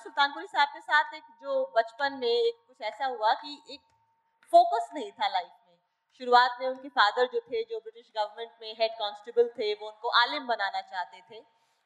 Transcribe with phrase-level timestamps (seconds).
[0.00, 3.80] सुल्तानपुरी साहब के साथ एक जो बचपन में एक कुछ ऐसा हुआ कि एक
[4.52, 5.76] फोकस नहीं था लाइफ में।
[6.20, 10.08] शुरुआत में उनके फादर जो थे, जो ब्रिटिश गवर्नमेंट में हेड कांस्टेबल थे, वो उनको
[10.20, 11.42] आलिम बनाना चाहते थे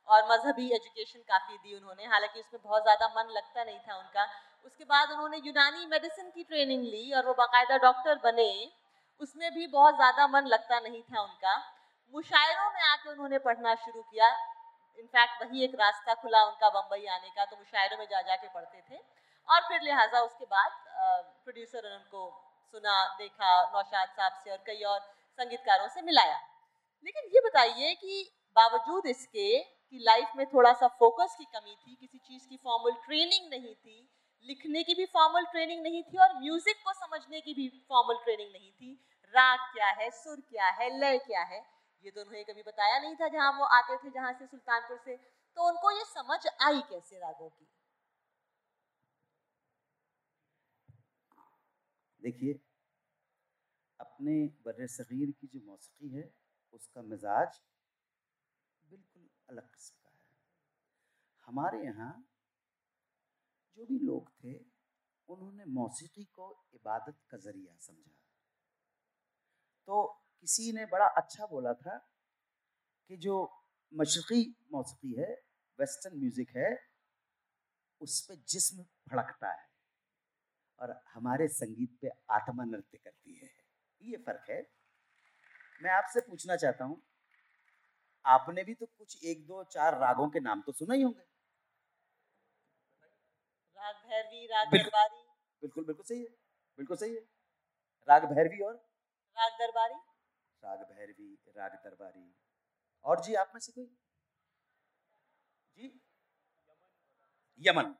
[0.09, 4.27] और मजहबी एजुकेशन काफ़ी दी उन्होंने। हालाँकि उसमें बहुत ज़्यादा मन लगता नहीं था उनका।
[4.65, 8.51] उसके बाद उन्होंने यूनानी मेडिसिन की ट्रेनिंग ली और वो बाकायदा डॉक्टर बने।
[9.21, 11.57] उसमें भी बहुत ज़्यादा मन लगता नहीं था उनका।
[12.15, 14.29] मुशायरों में आके उन्होंने पढ़ना शुरू किया।
[14.99, 18.49] इनफैक्ट वही एक रास्ता खुला उनका बम्बई आने का तो मुशायरों में जा जा के
[18.49, 19.03] पढ़ते थे।
[19.49, 20.73] और फिर लिहाजा उसके बाद
[21.45, 22.23] प्रोड्यूसर ने उनको
[22.75, 25.01] सुना, देखा, नौशाद साहब से और कई और
[25.39, 26.39] संगीतकारों से मिलाया।
[27.07, 31.95] लेकिन ये बताइए कि बावजूद इसके कि लाइफ में थोड़ा सा फोकस की कमी थी,
[31.95, 34.09] किसी चीज़ की फॉर्मल ट्रेनिंग नहीं थी,
[34.49, 38.51] लिखने की भी फॉर्मल ट्रेनिंग नहीं थी और म्यूज़िक को समझने की भी फॉर्मल ट्रेनिंग
[38.53, 38.99] नहीं थी,
[39.35, 41.63] राग क्या है, सुर क्या है, लय क्या है
[42.05, 45.17] ये तो उन्हें कभी बताया नहीं था जहाँ वो आते थे, जहाँ से सुल्तानपुर से।
[45.57, 47.67] तो उनको ये समझ आई कैसे रागों की?
[52.23, 52.61] देखिए,
[54.01, 56.35] अपने बर सग़ीर की जो मौसीकी है,
[56.73, 57.61] उसका मिजाज
[58.91, 60.25] बिल्कुल अलग किस्म का है।
[61.47, 62.13] हमारे यहाँ
[63.77, 64.55] जो भी लोग थे,
[65.29, 68.13] उन्होंने मौसीकी को इबादत का ज़रिया समझा।
[69.89, 71.97] तो किसी ने बड़ा अच्छा बोला था
[73.11, 73.37] कि जो
[73.93, 74.41] मशरक़ी
[74.73, 75.29] मौसीकी है
[75.79, 76.73] वेस्टर्न म्यूज़िक है
[78.01, 79.67] उस पर जिस्म भड़कता है
[80.81, 83.51] और हमारे संगीत पे आत्मा नृत्य करती है।
[84.01, 84.61] ये फ़र्क है।
[85.83, 87.03] मैं आपसे पूछना चाहता हूँ
[88.25, 91.27] आपने भी तो कुछ एक दो चार रागों के नाम तो सुना ही होंगे।
[93.77, 95.27] राग भैरवी राग दरबारी।
[95.63, 96.29] बिल्कुल बिल्कुल सही है
[96.79, 97.29] बिल्कुल सही है।
[98.09, 98.75] राग भैरवी और?
[99.37, 99.95] राग दरबारी।
[100.65, 102.35] राग भैरवी, राग दरबारी।
[103.05, 103.87] और जी, आप में से कोई?
[105.77, 106.01] जी?
[107.61, 107.95] यमन।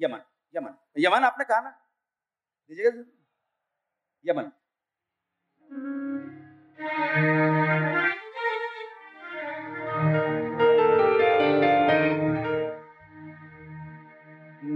[0.00, 0.22] Yemen
[0.54, 1.70] Yemen. यमन आपने कहा ना?
[2.70, 3.04] दीजिएगा
[4.24, 4.52] यमन।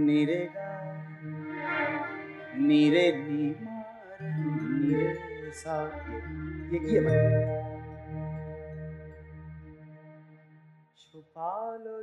[0.05, 0.67] निरेगा
[2.57, 5.75] निरे नीमार, निरे सा
[6.69, 6.99] ये किए
[10.97, 11.95] छुपा लो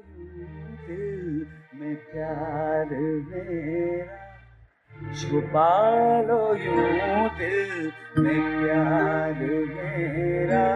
[0.86, 2.88] दिल में प्यार
[3.28, 4.06] मेरा।
[5.14, 5.70] छुपा
[6.20, 9.38] लो यूँ दिल में प्यार
[9.68, 10.66] मेरा।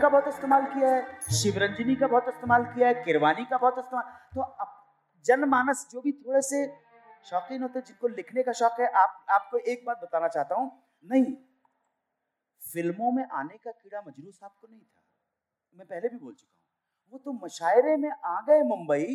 [0.09, 1.01] का बहुत इस्तेमाल किया है,
[1.33, 4.05] शिवरंजनी का बहुत इस्तेमाल किया है किरवानी का बहुत इस्तेमाल
[4.35, 4.75] तो अब
[5.25, 6.65] जनमानस जो भी थोड़े से
[7.25, 10.71] शौकीन होते जिनको लिखने का शौक है, आप, आपको एक बात बताना चाहता हूँ,
[11.05, 11.33] नहीं,
[12.61, 15.03] फ़िल्मों में आने का कीड़ा मजरू साहब को नहीं था।
[15.75, 19.05] मैं पहले भी बोल चुका हूँ, वो तो मशायरे में आ गए मुंबई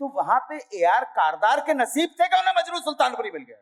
[0.00, 3.56] तो वहाँ पे ए आर कारदार के नसीब थे कि उन्हें मजरू सुल्तानपुरी मिल गया।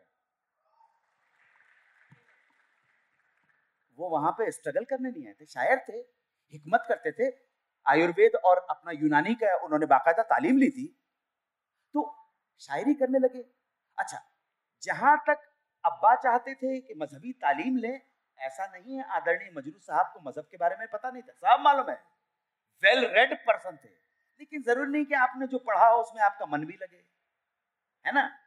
[4.01, 5.97] वो वहाँ पे स्ट्रगल करने नहीं आए थे, शायर थे,
[6.53, 7.35] हिकमत करते थे।
[7.87, 10.87] आयुर्वेद और अपना यूनानी का उन्होंने बाकायदा तालीम ली थी।
[11.93, 12.15] तो
[12.59, 13.45] शायरी करने लगे।
[13.99, 14.21] अच्छा
[14.83, 15.51] जहाँ तक
[15.85, 18.01] अब्बा चाहते थे कि मजहबी तालीम लें,
[18.37, 21.61] ऐसा नहीं है। आदरणीय मजरू साहब को मज़हब के बारे में पता नहीं था। साहब
[21.61, 22.03] मालूम है।
[22.83, 23.89] वेल रेड पर्सन थे।
[24.39, 27.03] लेकिन ज़रूरी नहीं कि आपने जो पढ़ा हो, उसमें आपका मन भी लगे।
[28.05, 28.37] है ना?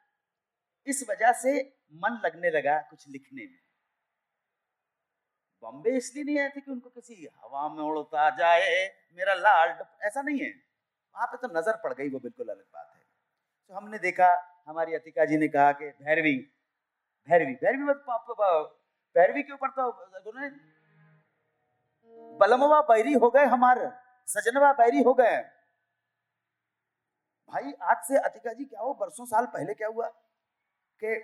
[0.86, 3.63] इस वजह से मन लगने लगा कुछ लिखने में।
[5.64, 8.72] बॉम्बे इसलिए नहीं आए थे कि उनको किसी हवा में उड़ता जाए,
[9.18, 9.68] मेरा लाल
[10.02, 10.48] ऐसा नहीं है।
[11.14, 13.02] वहाँ पे तो नज़र पड़ गई वो बिल्कुल अलग बात है।
[13.70, 14.28] तो हमने देखा,
[14.68, 16.36] हमारी अतिका जी ने कहा कि भैरवी
[17.28, 17.84] भैरवी भैरवी
[19.16, 20.48] भैरवी के ऊपर तो उन्होंने
[22.40, 23.88] बलमवा बैरी हो गए हमारे,
[24.28, 25.36] सजनवा बैरी हो गए।
[27.52, 30.08] भाई, आज से अतिका जी क्या हो, बरसों साल पहले क्या हुआ
[31.02, 31.14] कि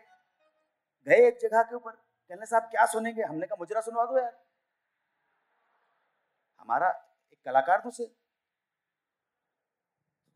[1.07, 1.93] गए एक जगह के ऊपर?
[2.31, 3.23] कहने साहब, क्या सुनेंगे?
[3.23, 4.47] हमने कहा, मुजरा सुनवा दो यार।
[6.61, 6.89] हमारा
[7.33, 8.07] एक कलाकार तो से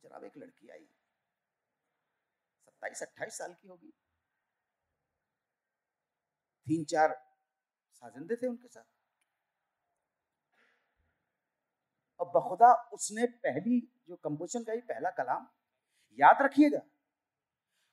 [0.03, 0.85] जनाब एक लड़की आई।
[2.67, 3.91] सत्ताईस, अट्ठाईस साल की होगी।
[6.67, 7.37] तीन, चार
[7.93, 8.85] साजिंदे थे उनके साथ।
[12.21, 15.49] और बखुदा उसने पहली जो कंपोजिशन का ही पहला कलाम,
[16.19, 16.79] याद रखिएगा।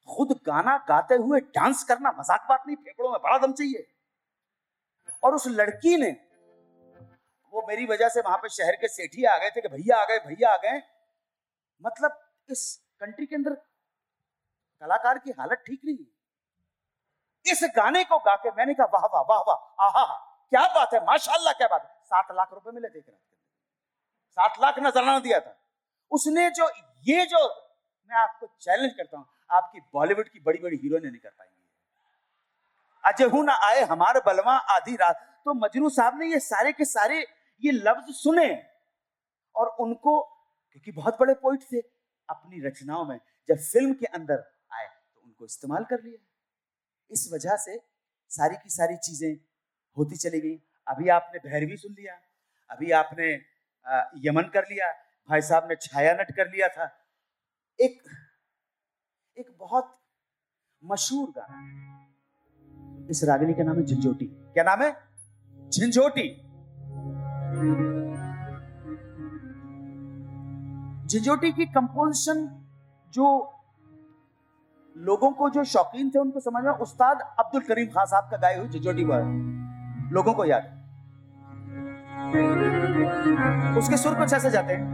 [0.08, 3.88] खुद गाना गाते हुए डांस करना मज़ाक बात नहीं, फेफड़ों में बड़ा दम चाहिए।
[5.24, 6.10] और उस लड़की ने,
[7.54, 10.06] वो मेरी वजह से वहाँ पे शहर के सेठी आ गए थे कि भैया आ
[10.06, 10.82] गए, भैया आ गए।
[11.84, 12.20] मतलब
[12.50, 12.64] इस
[13.02, 13.54] कंट्री के अंदर
[14.82, 19.24] कलाकार की हालत ठीक नहीं है। इस गाने को गा के मैंने कहा, वाह वाह
[19.24, 20.06] वाह वाह, आहा,
[20.52, 23.12] क्या बात है, माशाल्लाह क्या बात है। सात लाख रुपए मिले देख के
[24.38, 25.58] सात लाख नजराना दिया था।
[26.12, 26.70] उसने जो,
[27.06, 27.40] ये जो
[28.12, 31.60] मैं आपको चैलेंज करता हूँ आपकी बॉलीवुड की बड़ी बड़ी हीरोइने नहीं कर पाएँगी।
[33.04, 36.86] अजय हूँ ना आए, हमारे बलवा आधी रात। तो मजनू साहब ने ये सारे के
[36.86, 37.20] सारे
[37.64, 38.50] ये लफ्ज सुने
[39.56, 40.22] और उनको,
[40.72, 41.80] क्योंकि बहुत बड़े पोइट थे,
[42.30, 43.20] अपनी रचनाओं में
[43.50, 46.20] जब फ़िल्म के अंदर आए तो उनको इस्तेमाल कर लिया।
[47.12, 47.80] इस वजह से
[48.32, 49.34] सारी की सारी चीज़ें
[49.98, 50.56] होती चली गई।
[50.88, 52.20] अभी आपने भैरवी सुन लिया,
[52.70, 53.32] अभी आपने
[54.26, 54.92] यमन कर लिया,
[55.30, 56.90] भाई साहब ने छाया नट कर लिया था।
[57.80, 58.02] एक
[59.42, 59.98] एक बहुत
[60.84, 64.92] मशहूर गाना है। इस रागिनी का नाम है झंझोटी। क्या नाम है?
[65.70, 66.28] झंझोटी।
[71.08, 72.48] झंझोटी की कंपोजिशन
[73.14, 73.28] जो
[74.96, 78.58] लोगों को जो शौकीन थे, उनको समझ में उस्ताद अब्दुल करीम खान साहब का गाय
[78.58, 79.24] हुई झंझोटी पर
[80.12, 80.64] लोगों को याद
[83.78, 84.86] उसके सुर कुछ ऐसे जाते हैं।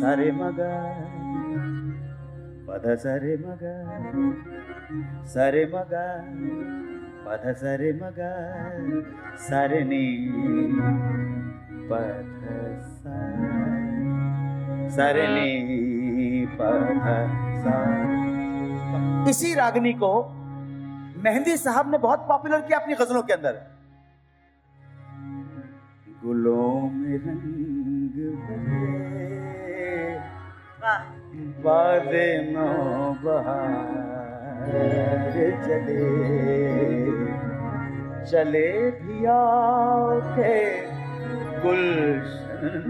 [0.00, 1.25] सारे मगर
[2.75, 3.83] पध सरे मगर
[5.27, 6.79] सरे मगर
[7.25, 8.19] పధ సరి మగ
[9.43, 10.05] సరిని
[11.89, 12.45] పధ
[14.95, 15.51] సరిని
[16.57, 17.07] పధ
[19.31, 20.11] इसी रागनी को
[21.25, 23.55] मेहंदी साहब ने बहुत पॉपुलर किया अपनी गजलों के अंदर
[26.23, 28.91] गुलों में रंग भरे
[31.66, 32.66] नो
[33.22, 33.86] बहार
[35.64, 36.04] चले
[38.26, 39.42] चले भिया
[40.36, 40.54] के
[41.62, 42.84] गुलशन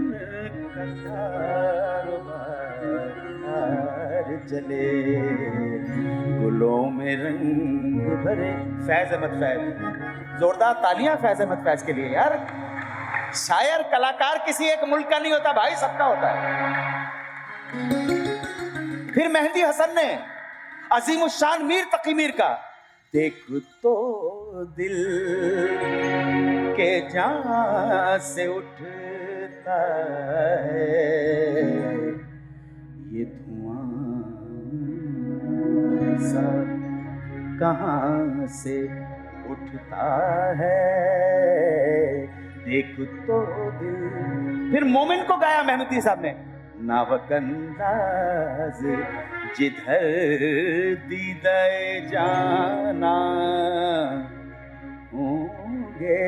[4.47, 4.87] चले।
[6.39, 8.51] गुलों में रंग भरे
[8.87, 9.59] फैज अहमद फैज,
[10.39, 12.37] जोरदार तालियाँ फैज अहमद फैज के लिए यार।
[13.35, 18.16] शायर कलाकार किसी एक मुल्क का नहीं होता, भाई सबका होता है।
[19.17, 20.07] फिर मेहंदी हसन ने
[20.93, 22.49] अजीम शान मीर तकी मीर का,
[23.13, 23.37] देख
[23.83, 23.93] तो
[24.77, 24.97] दिल
[26.77, 29.77] के जहाँ से उठता
[30.63, 30.85] है,
[33.13, 33.87] ये धुआँ
[36.21, 36.45] सा
[37.59, 38.77] कहाँ से
[39.51, 40.09] उठता
[40.59, 40.77] है,
[42.65, 42.95] देख
[43.27, 43.41] तो
[43.79, 43.97] दिल।
[44.71, 46.35] फिर मोमिन को गाया मेहनती साहब ने
[46.81, 49.05] नावकंदाज
[49.57, 53.17] जिधर दीदे जाना
[55.13, 56.25] होंगे।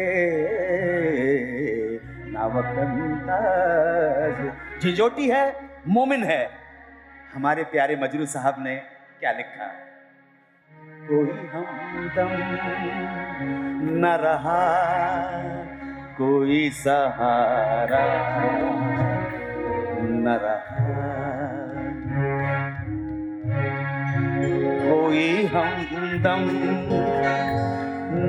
[2.32, 4.52] नावकंदाज
[4.82, 5.56] झिझोटी है,
[5.88, 6.50] मोमिन है।
[7.34, 8.82] हमारे प्यारे मजरू साहब ने
[9.20, 9.74] क्या लिखा?
[11.10, 12.30] कोई हमदम
[14.00, 14.68] न रहा,
[16.18, 19.09] कोई सहारा।
[20.20, 20.88] न रहा
[24.84, 26.44] कोई हमदम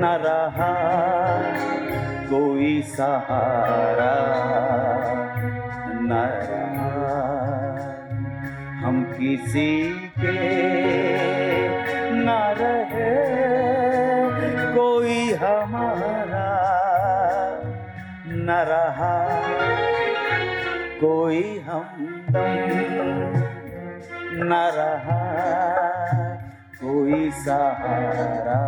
[0.01, 0.73] न रहा
[2.29, 4.13] कोई सहारा
[6.01, 6.81] न रहा
[8.81, 9.71] हम किसी
[10.19, 10.37] के
[12.15, 13.11] न रहे,
[14.75, 16.49] कोई हमारा
[18.25, 19.13] न रहा।
[21.01, 22.57] कोई हमदम
[24.43, 25.21] न रहा,
[26.75, 28.59] कोई सहारा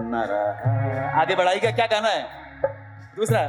[0.00, 2.22] न रहा। आगे बढ़ाइएगा क्या गाना है?
[3.16, 3.42] दूसरा।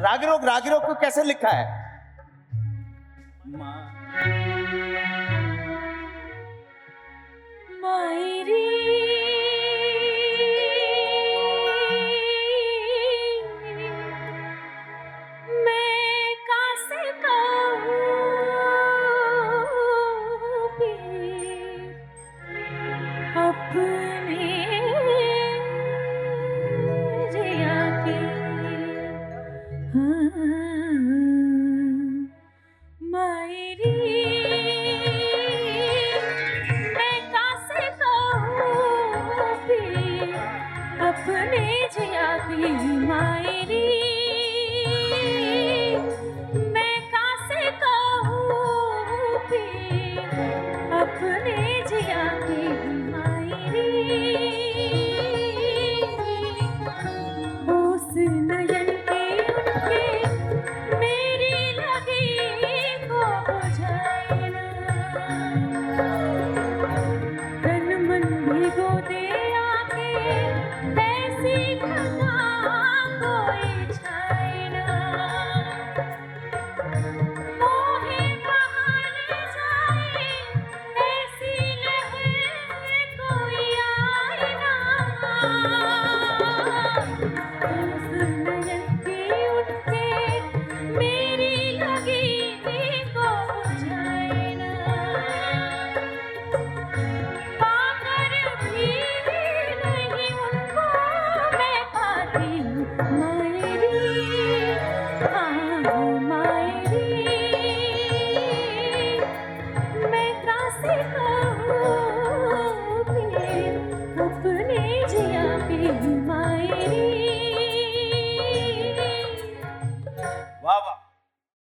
[0.00, 1.64] रागरोग रागरोग को कैसे लिखा है?
[7.82, 8.79] मायरी